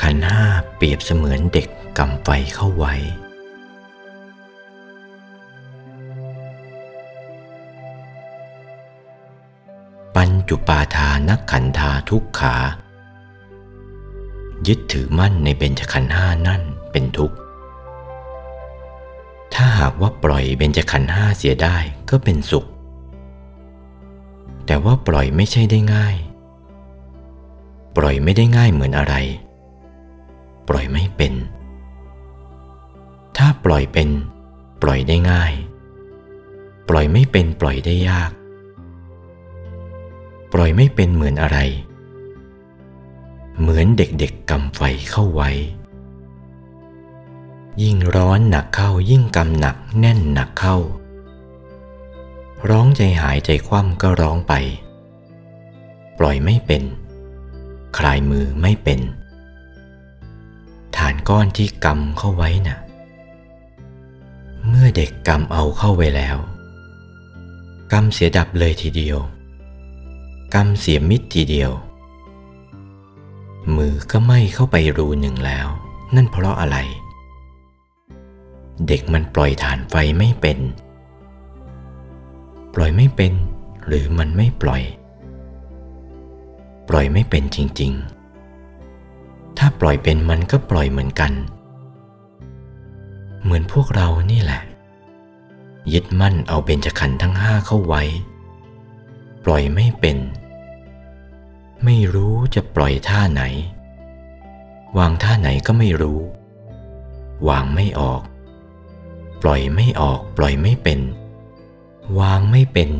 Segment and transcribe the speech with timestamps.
[0.00, 0.42] ขันห้า
[0.76, 2.94] เปรียบเสมือนเด็กกำไฟเข้าไว้
[10.16, 12.56] ปัญจุปาทานักขันธาทุกขา
[14.66, 16.62] ยึดถือมั่นในเบญจขันธ์ห้านั่น
[16.92, 17.36] เป็นทุกข์
[19.54, 21.76] ถ้าหากว่าปล่อยเบญจขันธ์ห้าเสียได้
[22.10, 22.66] ก็เป็นสุข
[24.66, 26.16] แต่ว่าปล่อยไม่ใช่ได้ง่าย
[27.96, 29.14] ปล่อยไม่ได้ง่ายเหมือนอะไร
[30.68, 31.34] ปล่อยไม่เป็น
[33.36, 34.08] ถ้าปล่อยเป็น
[34.82, 35.52] ปล่อยได้ง่าย
[36.88, 38.30] ปล่อยไม่เป็นปล่อยได้ยาก
[40.52, 41.58] ปล่อยไม่เป็นเหมือนอะไร
[43.60, 45.50] เหมือนเด็กๆกำไฟเข้าไว้
[47.82, 50.76] ยิ่งร้อนหนักเข้ายิ่งกำหนักแน่นหนักเข้า
[52.70, 54.54] ร้องใจหายใจคว่ำก็ร้องไป
[56.18, 56.82] ปล่อยไม่เป็น
[57.98, 59.00] คลายมือไม่เป็น
[61.28, 62.78] ก้อนที่กำเข้าไว้น่ะ
[64.68, 66.36] เมื่อเด็กกำเอาเข้าไว้แล้ว
[67.92, 69.18] กำเสียดับเลยทีเดียว
[70.54, 71.70] กำเสียมิดทีเดียว
[73.76, 75.66] มือก็ไม่เข้าไปรูหนึ่งแล้ว
[76.14, 76.78] นั่นเพราะอะไร
[78.86, 80.58] เด็กมันปล่อยฐานไฟไม่เป็น
[82.74, 83.32] ปล่อยไม่เป็น
[83.86, 84.82] หรือมันไม่ปล่อย
[86.88, 88.17] ปล่อยไม่เป็นจริง ๆ
[89.80, 91.32] ปล่อยเป็นมันก็ปล่อยเหมือนกัน
[93.42, 94.62] เหมือนพวกเรานี่แหละ
[95.92, 98.02] ยึดมั่นเอาเบญจขันธ์ทั้งห้าเข้าไว้
[99.44, 100.18] ปล่อยไม่เป็น
[101.84, 103.42] ไม่รู้จะปล่อยท่าไหน
[104.98, 106.20] วางท่าไหนก็ไม่รู้
[107.48, 108.22] วางไม่ออก
[109.42, 111.00] ปล่อยไม่ออก ปล่อยไม่เป็น
[112.20, 112.90] วางไม่เป็น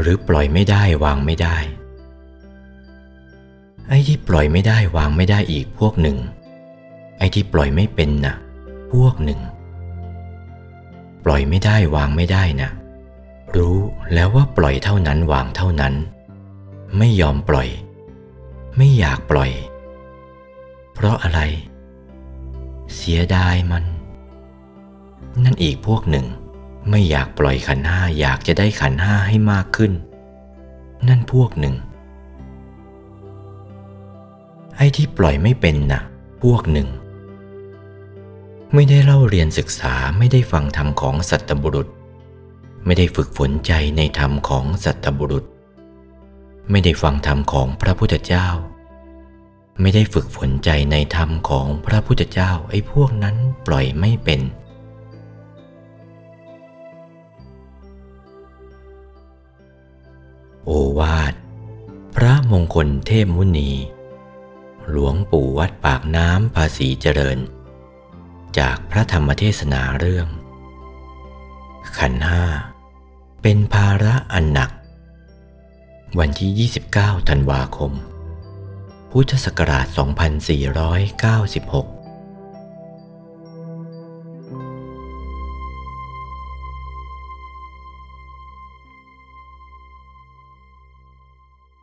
[0.00, 1.56] หรือปล่อยไม่ได้วางไม่ได้
[3.94, 6.18] อ้ที่ปล่อยไม่ได้วางไม่ได้อีกพวกหนึ่ง
[7.18, 8.36] ไอ้ที่ปล่อยไม่เป็นน่ะ
[8.92, 9.40] พวกหนึ่ง
[11.24, 12.70] ปล่อยไม่ได้วางไม่ได้น่ะ
[13.56, 13.78] รู้
[14.14, 15.94] แล้วว่าปล่อยเท่านั้นวางเท่านั้น
[16.98, 17.68] ไม่ยอมปล่อย
[18.76, 19.50] ไม่อยากปล่อย
[20.94, 21.40] เพราะอะไร
[22.96, 23.84] เสียดายมัน
[25.44, 26.26] นั่นอีกพวกหนึ่ง
[26.90, 29.92] ไม่อยากปล่อยขันห้าอยากจะได้ขันห้าให้มากขึ้น
[31.08, 31.76] นั่นพวกหนึ่ง
[34.76, 36.02] ไอ้ที่ปล่อยไม่เป็นนะ่ะ
[36.42, 36.88] พวกหนึ่ง
[38.74, 41.88] ไม่ได้เล่าเรียนศึกษาไม่ได้ฟังธรรมของสัตบุรุษ
[42.84, 45.44] ไม่ได้ฝึกฝนใจในธรรมของสัตบุรุษ
[46.70, 48.46] ไม่ได้ฟังธรรมของพระพุทธเจ้า
[49.80, 53.36] ไม่ได้ฝึกฝนใจในธรรมของพระพุทธเจ้าไอ้พวกนั้น
[53.66, 54.40] ปล่อยไม่เป็น
[60.64, 61.34] โอวาท
[62.16, 63.70] พระมงคลเทพมุนี
[64.90, 67.38] หลวงปู่วัดปากน้ำภาษีเจริญ
[68.58, 70.26] จากพระธรรมเทศนาเรื่อง
[71.98, 72.44] ขันห้า
[73.42, 74.70] เป็นภาระอันหนัก
[76.18, 77.92] วันที่ 29 ธันวาคม
[79.10, 81.93] พุทธศักราช 2496